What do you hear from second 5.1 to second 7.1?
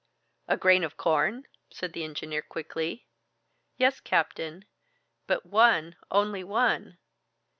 but one, only one!"